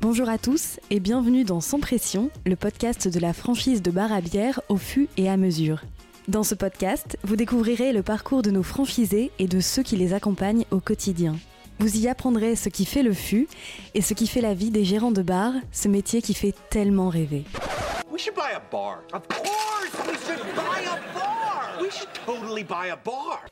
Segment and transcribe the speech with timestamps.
[0.00, 4.10] Bonjour à tous et bienvenue dans Sans Pression, le podcast de la franchise de bar
[4.14, 5.82] à bière au fût et à mesure.
[6.26, 10.14] Dans ce podcast, vous découvrirez le parcours de nos franchisés et de ceux qui les
[10.14, 11.36] accompagnent au quotidien.
[11.80, 13.46] Vous y apprendrez ce qui fait le fût
[13.94, 17.10] et ce qui fait la vie des gérants de bar, ce métier qui fait tellement
[17.10, 17.44] rêver.
[19.12, 21.39] Of course, we should buy a bar.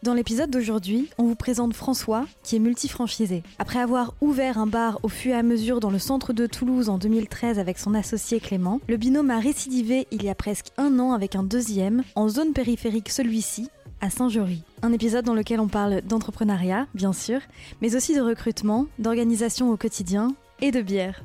[0.03, 3.43] Dans l'épisode d'aujourd'hui, on vous présente François, qui est multifranchisé.
[3.59, 6.89] Après avoir ouvert un bar au fur et à mesure dans le centre de Toulouse
[6.89, 10.99] en 2013 avec son associé Clément, le binôme a récidivé il y a presque un
[10.99, 14.63] an avec un deuxième, en zone périphérique celui-ci, à Saint-Jory.
[14.83, 17.41] Un épisode dans lequel on parle d'entrepreneuriat, bien sûr,
[17.81, 21.23] mais aussi de recrutement, d'organisation au quotidien et de bière.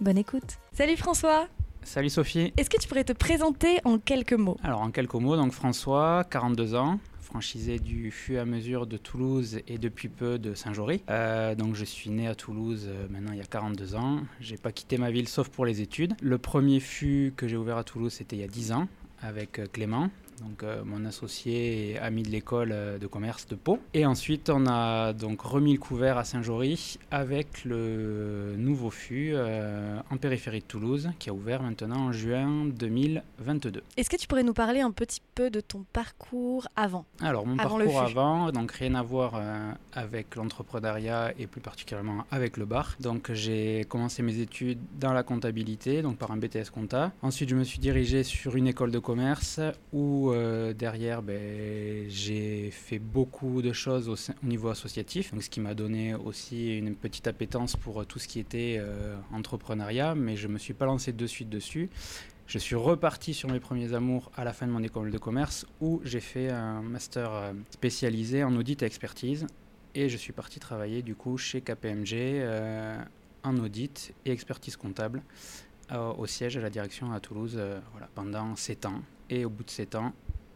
[0.00, 0.58] Bonne écoute.
[0.72, 1.48] Salut François
[1.88, 2.52] Salut Sophie.
[2.58, 4.58] Est-ce que tu pourrais te présenter en quelques mots?
[4.62, 9.60] Alors en quelques mots, donc François, 42 ans, franchisé du fût à mesure de Toulouse
[9.66, 11.02] et depuis peu de Saint-Jory.
[11.08, 14.20] Euh, donc je suis né à Toulouse euh, maintenant il y a 42 ans.
[14.38, 16.12] J'ai pas quitté ma ville sauf pour les études.
[16.20, 18.86] Le premier fût que j'ai ouvert à Toulouse c'était il y a 10 ans
[19.22, 23.54] avec euh, Clément, donc euh, mon associé et ami de l'école euh, de commerce de
[23.54, 23.78] Pau.
[23.94, 30.00] Et ensuite, on a donc remis le couvert à Saint-Jory avec le nouveau fût euh,
[30.10, 33.82] en périphérie de Toulouse qui a ouvert maintenant en juin 2022.
[33.96, 37.04] Est-ce que tu pourrais nous parler un petit peu de ton parcours avant?
[37.20, 42.24] Alors mon Avant parcours avant, donc rien à voir euh, avec l'entrepreneuriat et plus particulièrement
[42.30, 42.96] avec le bar.
[43.00, 47.12] Donc j'ai commencé mes études dans la comptabilité, donc par un BTS compta.
[47.22, 49.60] Ensuite je me suis dirigé sur une école de commerce
[49.92, 55.60] où euh, derrière ben, j'ai fait beaucoup de choses au, niveau associatif, donc ce qui
[55.60, 60.36] m'a donné aussi une petite appétence pour euh, tout ce qui était euh, entrepreneuriat, mais
[60.36, 61.90] je me suis pas lancé de suite dessus.
[62.46, 65.66] Je suis reparti sur mes premiers amours à la fin de mon école de commerce
[65.80, 69.46] où j'ai fait un master spécialisé en audit et expertise
[69.94, 72.42] et je suis parti travailler du coup chez KPMG
[73.42, 75.22] en audit et expertise comptable
[75.92, 77.60] au siège à la direction à Toulouse
[77.92, 79.02] voilà, pendant 7 ans.
[79.30, 80.12] Et au bout de 7 ans,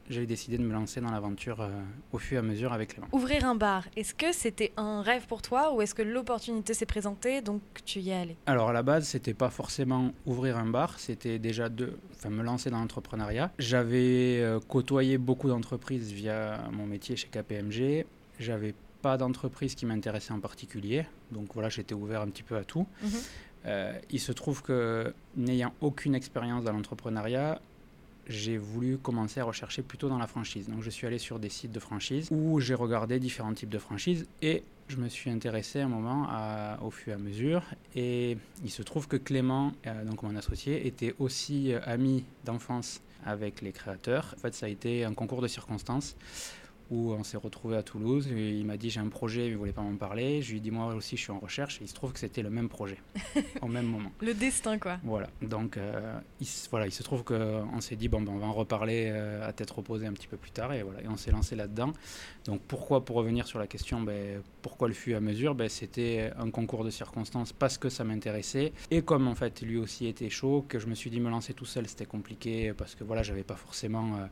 [0.09, 1.71] j'ai décidé de me lancer dans l'aventure euh,
[2.13, 3.09] au fur et à mesure avec Clément.
[3.13, 6.87] Ouvrir un bar, est-ce que c'était un rêve pour toi ou est-ce que l'opportunité s'est
[6.87, 8.37] présentée donc tu y es allé?
[8.47, 12.43] Alors à la base, c'était pas forcément ouvrir un bar, c'était déjà de, enfin, me
[12.43, 13.53] lancer dans l'entrepreneuriat.
[13.59, 18.05] J'avais euh, côtoyé beaucoup d'entreprises via mon métier chez KPMG.
[18.39, 22.65] J'avais pas d'entreprise qui m'intéressait en particulier, donc voilà, j'étais ouvert un petit peu à
[22.65, 22.87] tout.
[23.03, 23.11] Mhm.
[23.65, 27.61] Euh, il se trouve que n'ayant aucune expérience dans l'entrepreneuriat,
[28.29, 30.69] j'ai voulu commencer à rechercher plutôt dans la franchise.
[30.69, 33.79] Donc je suis allé sur des sites de franchise où j'ai regardé différents types de
[33.79, 36.29] franchises et je me suis intéressé un moment
[36.83, 37.63] au fur et à mesure.
[37.95, 43.01] Et il se trouve que Clément, euh, donc mon associé, était aussi euh, ami d'enfance
[43.25, 44.35] avec les créateurs.
[44.37, 46.17] En fait, ça a été un concours de circonstances
[46.93, 48.29] où on s'est retrouvé à Toulouse.
[48.31, 50.43] Et il m'a dit j'ai un projet, il ne voulait pas m'en parler.
[50.43, 51.81] Je lui ai dit moi aussi je suis en recherche.
[51.81, 52.99] Et il se trouve que c'était le même projet
[53.63, 54.13] au même moment.
[54.21, 54.99] Le destin quoi.
[55.03, 58.39] Voilà, donc euh, il, se- voilà, il se trouve qu'on s'est dit, bon, ben, on
[58.39, 61.09] va en reparler euh, à tête reposée un petit peu plus tard, et, voilà, et
[61.09, 61.93] on s'est lancé là-dedans.
[62.45, 65.55] Donc pourquoi, pour revenir sur la question, ben, pourquoi le fut à mesure?
[65.55, 69.79] Ben, C'était un concours de circonstances parce que ça m'intéressait, et comme en fait lui
[69.79, 72.95] aussi était chaud, que je me suis dit me lancer tout seul, c'était compliqué, parce
[72.95, 74.17] que voilà, j'avais pas forcément...
[74.17, 74.27] euh,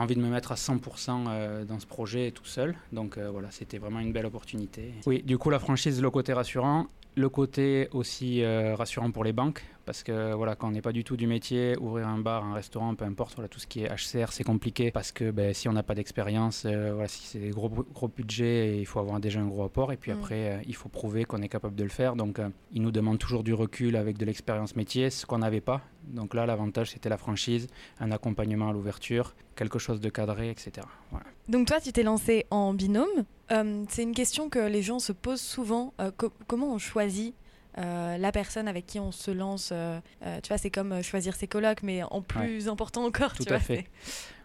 [0.00, 2.74] envie de me mettre à 100% euh, dans ce projet tout seul.
[2.92, 4.92] Donc euh, voilà, c'était vraiment une belle opportunité.
[5.06, 9.32] Oui, du coup, la franchise, le côté rassurant, le côté aussi euh, rassurant pour les
[9.32, 12.44] banques, parce que voilà, quand on n'est pas du tout du métier, ouvrir un bar,
[12.44, 15.52] un restaurant, peu importe, voilà, tout ce qui est HCR, c'est compliqué, parce que ben,
[15.54, 18.98] si on n'a pas d'expérience, euh, voilà, si c'est des gros, gros budgets, il faut
[19.00, 20.18] avoir déjà un gros apport, et puis Mm.
[20.18, 22.16] après, euh, il faut prouver qu'on est capable de le faire.
[22.16, 25.60] Donc, euh, ils nous demandent toujours du recul avec de l'expérience métier, ce qu'on n'avait
[25.60, 25.82] pas.
[26.08, 27.66] Donc là, l'avantage, c'était la franchise,
[28.00, 30.86] un accompagnement à l'ouverture, quelque chose de cadré, etc.
[31.10, 31.26] Voilà.
[31.48, 33.06] Donc toi tu t'es lancé en binôme.
[33.52, 35.92] Euh, c'est une question que les gens se posent souvent.
[36.16, 37.34] Co- comment on choisit
[37.78, 41.34] euh, la personne avec qui on se lance euh, euh, Tu vois c'est comme choisir
[41.34, 43.34] ses colocs mais en plus important encore.
[43.34, 43.86] Tout tu à vois, fait.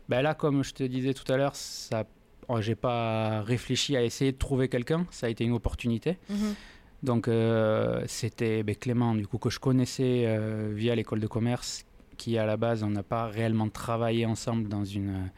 [0.08, 2.06] Ben là, comme je te disais tout à l'heure, ça,
[2.48, 5.06] oh, j'ai pas réfléchi à essayer de trouver quelqu'un.
[5.12, 6.18] Ça a été une opportunité.
[6.30, 6.56] Mhm.
[7.04, 7.30] Donc
[8.08, 10.38] c'était ben, Clément, du coup que je connaissais
[10.74, 11.86] via l'école de commerce,
[12.18, 15.30] qui à la base on n'a pas réellement travaillé ensemble dans une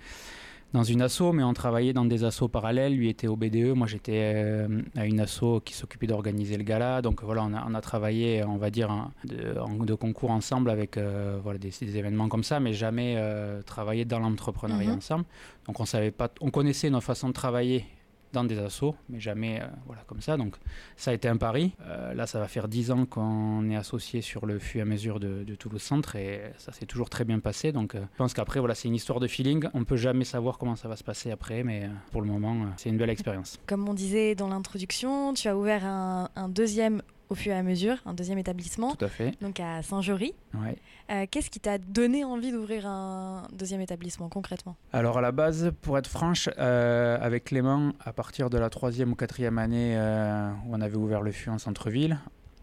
[0.73, 2.95] dans une asso, mais on travaillait dans des assos parallèles.
[2.95, 7.01] Lui était au BDE, moi j'étais euh, à une asso qui s'occupait d'organiser le gala.
[7.01, 8.89] Donc voilà, on a, on a travaillé, on va dire,
[9.25, 13.15] de, en- de concours ensemble avec euh, voilà, des, des événements comme ça, mais jamais
[13.17, 14.97] euh, travaillé dans l'entrepreneuriat Mhm.
[14.97, 15.25] ensemble.
[15.67, 17.85] Donc on savait pas, on connaissait nos façons de travailler
[18.33, 20.37] dans des assos, mais jamais euh, voilà comme ça.
[20.37, 20.55] Donc
[20.95, 21.73] ça a été un pari.
[21.85, 25.19] Euh, là, ça va faire 10 ans qu'on est associé sur le et à mesure
[25.19, 27.71] de, de Toulouse Centre et ça s'est toujours très bien passé.
[27.71, 29.65] Donc euh, je pense qu'après, voilà, c'est une histoire de feeling.
[29.73, 32.89] On peut jamais savoir comment ça va se passer après, mais pour le moment, c'est
[32.89, 33.57] une belle expérience.
[33.65, 37.01] Comme on disait dans l'introduction, tu as ouvert un deuxième
[37.31, 39.33] au fur et à mesure, un deuxième établissement, Tout à fait.
[39.41, 40.33] donc à Saint-Jory.
[40.53, 40.75] Ouais.
[41.09, 44.75] Euh, Qu'est-ce qui t'a donné envie d'ouvrir un deuxième établissement concrètement?
[44.91, 49.13] Alors à la base, pour être franche, euh, avec Clément, à partir de la troisième
[49.13, 52.19] ou quatrième année euh, où on avait ouvert le FU en centre-ville,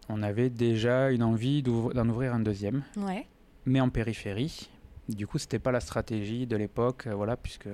[0.07, 3.25] on avait déjà une envie d'en ouvrir un deuxième, Ouais.
[3.65, 4.69] mais en périphérie.
[5.07, 7.65] Du coup, c'était pas la stratégie de l'époque, euh, voilà, puisque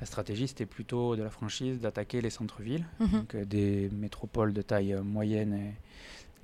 [0.00, 3.08] la stratégie c'était plutôt de la franchise d'attaquer les centres-villes, Mhm.
[3.10, 5.72] donc euh, des métropoles de taille euh, moyenne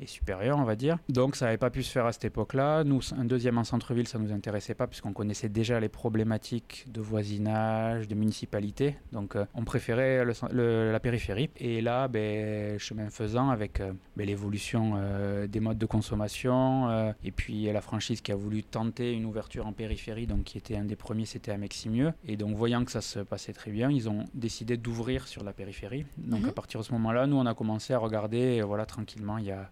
[0.00, 0.99] et, supérieure, on va dire.
[1.09, 2.85] Donc ça n'avait pas pu se faire à cette époque-là.
[2.85, 7.00] Nous, un deuxième en centre-ville, ça nous intéressait pas, puisqu'on connaissait déjà les problématiques de
[7.00, 8.97] voisinage, de municipalité.
[9.12, 11.50] Donc euh, on préférait le cen- le- la périphérie.
[11.59, 17.31] Et là, ben, chemin faisant, avec euh, ben, l'évolution euh, des modes de consommation, et
[17.31, 20.85] puis la franchise qui a voulu tenter une ouverture en périphérie, donc qui était un
[20.85, 22.12] des premiers, c'était à Meximieux.
[22.27, 25.53] Et donc voyant que ça se passait très bien, ils ont décidé d'ouvrir sur la
[25.53, 26.06] périphérie.
[26.19, 26.49] Donc Mhm.
[26.49, 29.50] à partir de ce moment-là, nous, on a commencé à regarder, voilà, tranquillement, il y
[29.53, 29.71] a,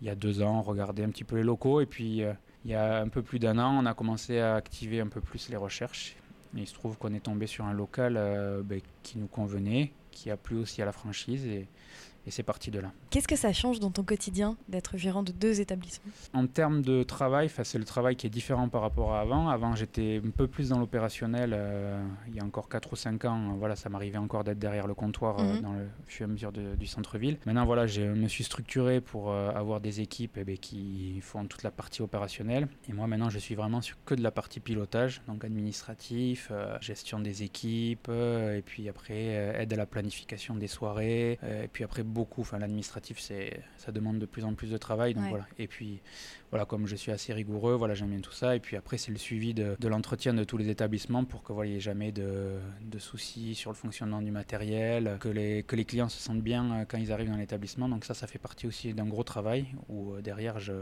[0.00, 1.80] il y a deux ans, regarder un petit peu les locaux.
[1.80, 2.32] Et puis, euh,
[2.64, 5.20] il y a un peu plus d'un an, on a commencé à activer un peu
[5.20, 6.16] plus les recherches.
[6.56, 10.30] Il se trouve qu'on est tombé sur un local euh, ben, qui nous convenait, qui
[10.30, 11.48] a plu aussi à la franchise.
[12.26, 12.90] Et c'est parti de là.
[13.10, 16.10] Qu'est-ce que ça change dans ton quotidien d'être gérant de deux établissements?
[16.32, 19.48] En termes de travail, c'est le travail qui est différent par rapport à avant.
[19.48, 21.52] Avant, j'étais un peu plus dans l'opérationnel.
[21.54, 24.86] euh, il y a encore 4 ou 5 ans, voilà, ça m'arrivait encore d'être derrière
[24.86, 25.60] le comptoir euh, Mhm.
[25.62, 27.38] dans le fur et à mesure de- du centre-ville.
[27.46, 31.44] Maintenant, voilà, je me suis structuré pour euh, avoir des équipes eh ben, qui font
[31.46, 32.68] toute la partie opérationnelle.
[32.88, 36.76] Et moi, maintenant, je suis vraiment sur que de la partie pilotage, donc administratif, euh,
[36.80, 41.38] gestion des équipes, et puis après, aide à la planification des soirées.
[41.42, 45.12] et puis après, beaucoup, enfin, l'administratif, c'est, ça demande de plus en plus de travail.
[45.14, 45.30] Donc Ouais.
[45.30, 45.46] voilà.
[45.58, 46.00] Et puis,
[46.50, 48.56] voilà, comme je suis assez rigoureux, voilà, j'aime bien tout ça.
[48.56, 51.52] Et puis après, c'est le suivi de, de l'entretien de tous les établissements pour que
[51.52, 55.62] voilà, il n'y ait jamais de, de soucis sur le fonctionnement du matériel, que les,
[55.64, 57.88] que les clients se sentent bien euh, quand ils arrivent dans l'établissement.
[57.88, 60.72] Donc ça, ça fait partie aussi d'un gros travail où euh, derrière, je,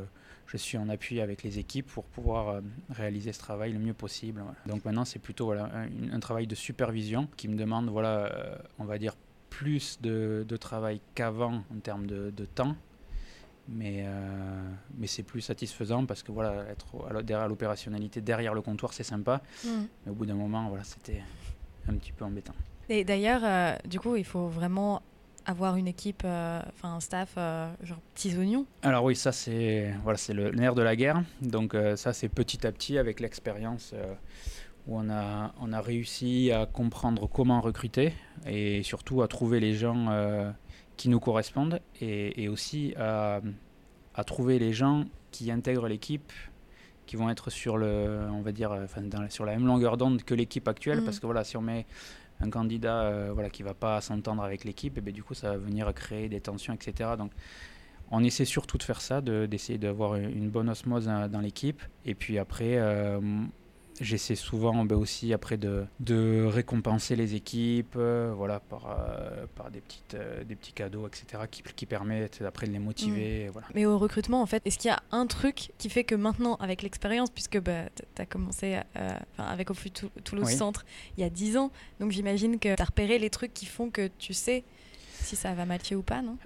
[0.46, 3.94] je suis en appui avec les équipes pour pouvoir euh, réaliser ce travail le mieux
[3.94, 4.40] possible.
[4.42, 4.58] voilà.
[4.66, 8.84] Donc maintenant, c'est plutôt voilà, un, un travail de supervision qui me demande, voilà, on
[8.84, 9.14] va dire,
[9.52, 12.74] plus de, de travail qu'avant en termes de, de temps.
[13.68, 18.92] Mais, euh, mais c'est plus satisfaisant parce que voilà, être derrière l'opérationnalité, derrière le comptoir,
[18.92, 19.42] c'est sympa.
[19.64, 21.22] Mais au bout d'un moment, voilà, c'était
[21.88, 22.54] un petit peu embêtant.
[22.88, 25.02] Et d'ailleurs, euh, du coup, il faut vraiment
[25.44, 28.64] avoir une équipe, euh, enfin un staff, euh, genre petits oignons.
[28.82, 31.22] Alors oui, ça c'est voilà, c'est le nerf de la guerre.
[31.40, 33.94] Donc euh, ça c'est petit à petit avec l'expérience
[34.86, 38.12] où on a on a réussi à comprendre comment recruter
[38.46, 40.50] et surtout à trouver les gens euh,
[40.96, 43.40] qui nous correspondent et, et aussi à,
[44.14, 46.32] à trouver les gens qui intègrent l'équipe
[47.06, 49.66] qui vont être sur le on va dire euh, enfin, dans la- sur la même
[49.66, 51.04] longueur d'onde que l'équipe actuelle Mhm.
[51.04, 51.86] parce que voilà si on met
[52.40, 55.50] un candidat euh, voilà, qui va pas s'entendre avec l'équipe, et ben, du coup ça
[55.50, 57.10] va venir créer des tensions, etc.
[57.16, 57.30] Donc
[58.10, 61.80] on essaie surtout de faire ça, de- d'essayer d'avoir une bonne osmose dans l'équipe.
[62.04, 63.20] Et puis après, euh,
[64.00, 69.70] j'essaie souvent ben, aussi après de, de récompenser les équipes euh, voilà, par, euh, par
[69.70, 71.44] des, petites, euh, des petits cadeaux, etc.
[71.50, 73.48] qui, qui permettent après de les motiver.
[73.52, 73.68] Voilà.
[73.74, 76.54] Mais au recrutement, en fait, est-ce qu'il y a un truc qui fait que maintenant,
[76.56, 77.84] avec l'expérience, puisque bah,
[78.14, 78.78] tu as commencé
[79.38, 80.54] avec Au Tou- Toulouse Oui.
[80.56, 80.84] Centre
[81.16, 83.90] il y a 10 ans, donc j'imagine que tu as repéré les trucs qui font
[83.90, 84.64] que tu sais
[85.20, 86.36] si ça va matcher ou pas, non?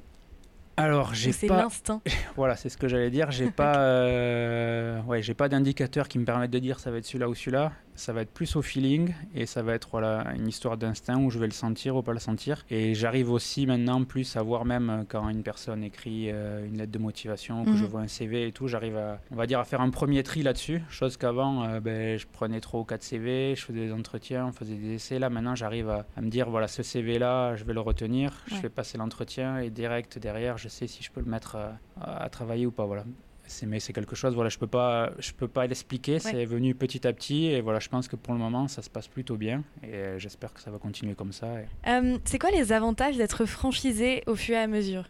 [0.77, 1.63] Alors, j'ai c'est pas...
[1.63, 2.03] l'instinct
[2.37, 3.31] Voilà, c'est ce que j'allais dire.
[3.31, 7.07] J'ai pas, euh, ouais, j'ai pas d'indicateur qui me permette de dire ça va être
[7.07, 7.73] celui-là ou celui-là.
[7.97, 11.31] Ça va être plus au feeling et ça va être voilà une histoire d'instinct où
[11.31, 12.65] je vais le sentir ou pas le sentir.
[12.71, 16.79] Et j'arrive aussi maintenant plus à voir même euh, quand une personne écrit euh, une
[16.79, 17.91] lettre de motivation, que je Mhm.
[17.91, 20.43] vois un CV et tout, j'arrive à, on va dire, à faire un premier tri
[20.43, 20.83] là-dessus.
[20.89, 24.53] Chose qu'avant, euh, ben, je prenais trois ou quatre CV, je faisais des entretiens, on
[24.53, 25.19] faisait des essais.
[25.19, 28.57] Là, maintenant, j'arrive à, à me dire voilà ce CV-là, je vais le retenir, je
[28.57, 32.29] fais passer l'entretien et direct derrière, je sais si je peux le mettre à, à
[32.29, 32.85] travailler ou pas.
[32.85, 33.05] Voilà.
[33.49, 36.19] C'est, mais c'est quelque chose, voilà, je peux pas, je peux pas l'expliquer.
[36.19, 38.91] C'est venu petit à petit et voilà, je pense que pour le moment, ça se
[38.91, 41.61] passe plutôt bien et euh, j'espère que ça va continuer comme ça.
[41.61, 45.05] et- Euh, C'est quoi les avantages d'être franchisé au fur et à mesure?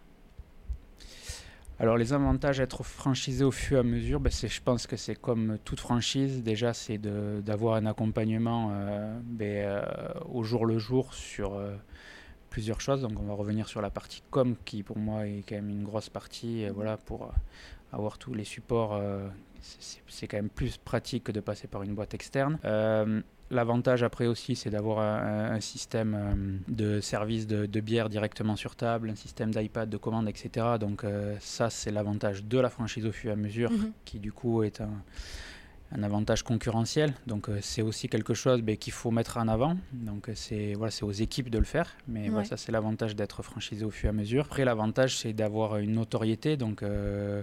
[1.78, 4.96] Alors les avantages d'être franchisé au fur et à mesure, ben, c'est, je pense que
[4.96, 6.42] c'est comme toute franchise.
[6.42, 9.82] Déjà, c'est d'avoir un accompagnement euh, ben, euh,
[10.32, 11.60] au jour le jour sur
[12.48, 13.02] plusieurs choses.
[13.02, 15.84] Donc on va revenir sur la partie com qui pour moi est quand même une
[15.84, 16.64] grosse partie.
[16.64, 17.30] euh, voilà, pour
[17.92, 19.26] avoir tous les supports, euh,
[20.08, 22.58] c'est, quand même plus pratique que de passer par une boîte externe.
[22.64, 28.08] Euh, L'avantage après aussi, c'est d'avoir un, un système euh, de service de, de bière
[28.08, 30.66] directement sur table, un système d'iPad, de commande, etc.
[30.80, 33.92] Donc euh, ça, c'est l'avantage de la franchise au fur et à mesure, Mhm.
[34.04, 34.90] qui du coup est un,
[35.92, 37.14] un avantage concurrentiel.
[37.26, 39.76] Donc euh, c'est aussi quelque chose ben, qu'il faut mettre en avant.
[39.92, 41.94] Donc euh, c'est voilà, c'est aux équipes de le faire.
[42.08, 44.46] Mais voilà, ça c'est l'avantage d'être franchisé au fur et à mesure.
[44.46, 46.56] Après l'avantage c'est d'avoir une notoriété.
[46.56, 47.42] Donc euh,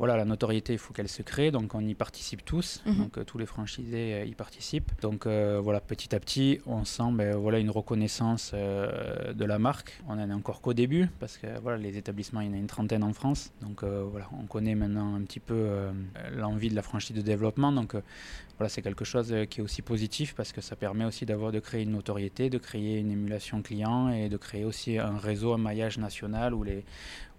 [0.00, 2.94] voilà, la notoriété, il faut qu'elle se crée, donc on y participe tous, Mhm.
[2.96, 4.90] donc euh, tous les franchisés euh, y participent.
[5.02, 10.00] Donc euh, voilà, petit à petit, on sent ben, voilà, une reconnaissance de la marque.
[10.08, 12.56] On en est encore qu'au début, parce que voilà, les établissements, il y en a
[12.56, 13.52] une trentaine en France.
[13.60, 15.68] Donc voilà, on connaît maintenant un petit peu
[16.34, 17.70] l'envie de la franchise de développement.
[17.70, 17.94] Donc
[18.60, 21.50] voilà, c'est quelque chose euh, qui est aussi positif, parce que ça permet aussi d'avoir
[21.50, 25.54] de créer une notoriété, de créer une émulation client et de créer aussi un réseau,
[25.54, 26.84] un maillage national où les,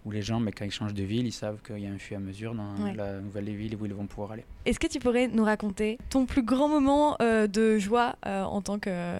[0.04, 2.00] où les gens, mais quand ils changent de ville, ils savent qu'il y a un
[2.00, 2.96] fur et à mesure dans Ouais.
[2.96, 4.46] la nouvelle ville où ils vont pouvoir aller.
[4.66, 8.64] Est-ce que tu pourrais nous raconter ton plus grand moment euh, de joie euh, en
[8.64, 9.20] tant que,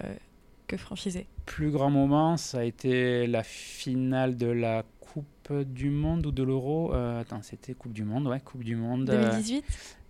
[0.66, 1.28] que franchisé?
[1.46, 6.42] Plus grand moment, ça a été la finale de la Coupe du Monde ou de
[6.42, 6.92] l'Euro.
[6.94, 9.08] Euh, attends, c'était Coupe du Monde, ouais, Coupe du Monde.
[9.10, 9.64] euh, 2018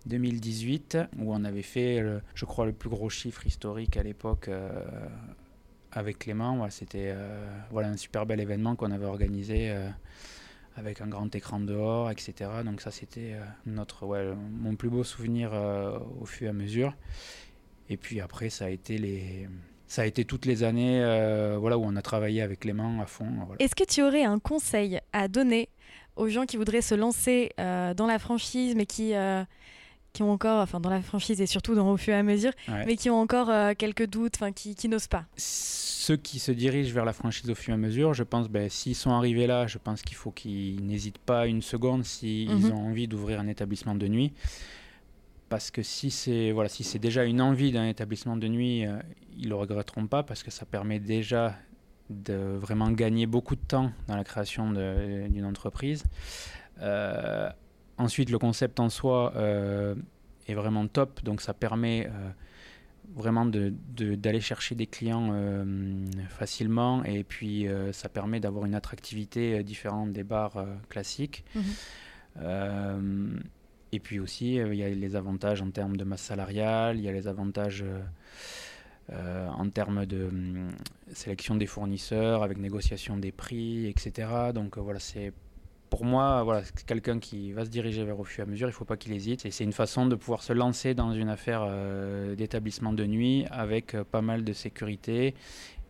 [0.05, 2.03] 2018, où on avait fait,
[2.35, 4.69] je crois, le plus gros chiffre historique à l'époque euh,
[5.91, 6.57] avec Clément.
[6.57, 9.87] Voilà, C'était euh, voilà, un super bel événement qu'on avait organisé euh,
[10.75, 12.49] avec un grand écran dehors, etc.
[12.65, 15.53] Donc ça, c'était notre, ouais, mon plus beau souvenir
[16.19, 16.95] au fur et à mesure.
[17.89, 19.47] Et puis après, ça a été les...
[19.85, 21.01] Ça a été toutes les années
[21.59, 23.29] voilà, où on a travaillé avec Clément à fond.
[23.59, 25.69] Est-ce que tu aurais un conseil à donner
[26.15, 29.13] aux gens qui voudraient se lancer dans la franchise, mais qui,
[30.13, 32.51] qui ont encore, enfin dans la franchise et surtout dans au fur et à mesure,
[32.69, 32.85] Ouais.
[32.85, 36.51] mais qui ont encore euh, quelques doutes, enfin qui, qui n'osent pas ceux qui se
[36.51, 39.47] dirigent vers la franchise au fur et à mesure, je pense, ben, s'ils sont arrivés
[39.47, 42.71] là, je pense qu'il faut qu'ils n'hésitent pas une seconde s'ils Mhm.
[42.73, 44.33] ont envie d'ouvrir un établissement de nuit.
[45.49, 48.97] Parce que si c'est voilà, si c'est déjà une envie d'un établissement de nuit, euh,
[49.37, 51.55] ils le regretteront pas parce que ça permet déjà
[52.09, 56.03] de vraiment gagner beaucoup de temps dans la création d'une entreprise.
[56.81, 57.49] Euh,
[58.03, 59.95] ensuite, le concept en soi euh,
[60.47, 62.29] est vraiment top, donc ça permet euh,
[63.15, 65.63] vraiment de- de- d'aller chercher des clients euh,
[66.29, 70.57] facilement et puis ça permet d'avoir une attractivité différente des bars
[70.89, 71.43] classiques.
[72.37, 73.37] Euh,
[73.91, 77.09] et puis aussi, il y a les avantages en termes de masse salariale, il y
[77.09, 77.85] a les avantages
[79.11, 80.69] euh, en termes de hum,
[81.13, 84.27] sélection des fournisseurs, avec négociation des prix, etc.
[84.53, 85.31] Donc euh, voilà, c'est
[85.93, 88.67] pour moi, voilà, c'est quelqu'un qui va se diriger vers au fur et à mesure,
[88.67, 89.45] il ne faut pas qu'il hésite.
[89.45, 93.45] Et c'est une façon de pouvoir se lancer dans une affaire euh, d'établissement de nuit
[93.51, 95.35] avec euh, pas mal de sécurité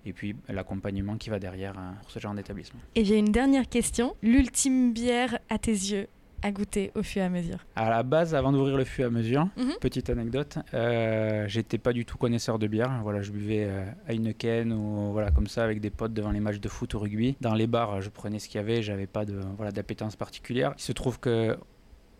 [0.05, 2.81] et puis l'accompagnement qui va derrière hein, pour ce genre d'établissement.
[2.95, 4.13] Et j'ai une dernière question.
[4.21, 6.09] L'ultime bière à tes yeux
[6.43, 9.07] à goûter au fur et à mesure À la base, avant d'ouvrir le fur et
[9.07, 9.73] à mesure, Mhm.
[9.81, 12.99] petite anecdote, euh, j'étais pas du tout connaisseur de bière.
[13.03, 16.59] Voilà, je buvais euh, Heineken ou voilà comme ça avec des potes devant les matchs
[16.59, 17.35] de foot ou rugby.
[17.41, 20.73] Dans les bars, je prenais ce qu'il y avait, j'avais pas de voilà d'appétence particulière.
[20.77, 21.57] Il se trouve que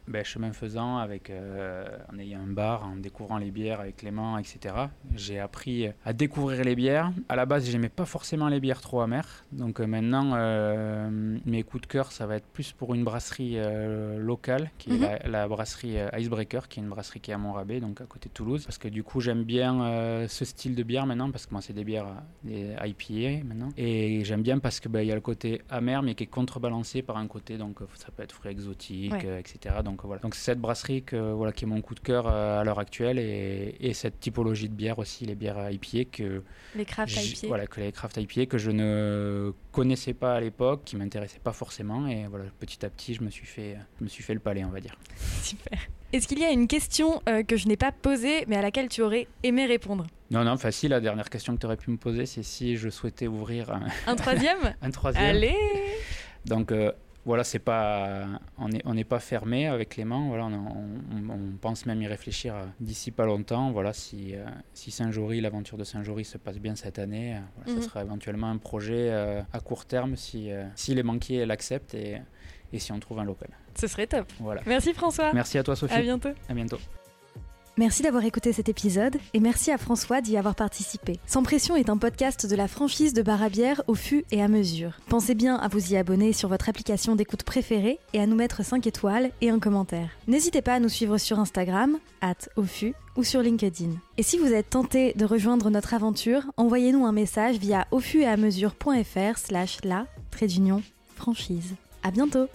[0.07, 4.38] ben, chemin faisant, avec, euh, en ayant un bar, en découvrant les bières avec Clément,
[4.38, 4.75] etc.,
[5.15, 7.12] j'ai appris à découvrir les bières.
[7.29, 9.45] À la base, j'aimais pas forcément les bières trop amères.
[9.51, 13.57] Donc euh, maintenant, euh, mes coups de cœur, ça va être plus pour une brasserie
[14.17, 15.03] locale, qui Mhm.
[15.03, 18.05] est la, la brasserie Icebreaker, qui est une brasserie qui est à Montrabé, donc à
[18.05, 18.63] côté de Toulouse.
[18.65, 21.74] Parce que du coup, j'aime bien ce style de bière maintenant, parce que moi, c'est
[21.74, 22.07] des bières
[22.43, 23.69] des IPA maintenant.
[23.77, 27.01] Et j'aime bien parce que ben, y a le côté amer, mais qui est contrebalancé
[27.01, 29.39] par un côté, donc ça peut être fruits exotiques, Ouais.
[29.39, 29.75] etc.
[29.83, 30.21] Donc euh, voilà.
[30.21, 32.79] Donc c'est cette brasserie que, voilà, qui est mon coup de cœur euh, à l'heure
[32.79, 36.43] actuelle, et, et cette typologie de bière aussi, les bières IPA, que,
[36.75, 40.81] Les craft IPA voilà, que les craft IPA que je ne connaissais pas à l'époque,
[40.85, 44.09] qui m'intéressaient pas forcément, et voilà, petit à petit, je me suis fait, je me
[44.09, 44.95] suis fait le palais, on va dire.
[45.41, 45.79] Super.
[46.13, 48.88] Est-ce qu'il y a une question euh, que je n'ai pas posée mais à laquelle
[48.88, 50.05] tu aurais aimé répondre?
[50.29, 50.91] Non, non, facile.
[50.91, 53.88] La dernière question que tu aurais pu me poser, c'est si je souhaitais ouvrir un,
[54.05, 55.23] Un troisième un troisième.
[55.23, 55.55] Allez
[56.45, 56.91] Donc euh,
[57.25, 58.27] voilà, c'est pas,
[58.57, 60.27] on n'est on n'est pas fermé avec Clément.
[60.27, 63.71] Voilà, on, on- on pense même y réfléchir euh, d'ici pas longtemps.
[63.71, 67.71] Voilà, si, euh, si Saint-Jory, l'aventure de Saint-Jory se passe bien cette année, euh, voilà,
[67.73, 67.81] Mhm.
[67.81, 72.21] ça sera éventuellement un projet euh, à court terme si, si les banquiers l'acceptent et,
[72.71, 73.49] et si on trouve un local.
[73.79, 74.31] Ce serait top.
[74.39, 74.61] Voilà.
[74.65, 75.31] Merci François.
[75.33, 75.93] Merci à toi, Sophie.
[75.93, 76.29] À bientôt.
[76.49, 76.77] À bientôt.
[77.75, 81.19] Merci d'avoir écouté cet épisode et merci à François d'y avoir participé.
[81.25, 84.43] Sans pression est un podcast de la franchise de bar à bière au fût et
[84.43, 84.99] à mesure.
[85.09, 88.63] Pensez bien à vous y abonner sur votre application d'écoute préférée et à nous mettre
[88.63, 90.09] 5 étoiles et un commentaire.
[90.27, 93.93] N'hésitez pas à nous suivre sur Instagram, at au fût, ou sur LinkedIn.
[94.19, 98.27] Et si vous êtes tenté de rejoindre notre aventure, envoyez-nous un message via au et
[98.27, 100.83] à mesure.fr slash la trait d'union
[101.15, 101.73] franchise.
[102.03, 102.47] À bientôt!